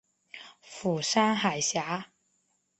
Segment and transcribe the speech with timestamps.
[0.63, 2.09] 釜山海峡。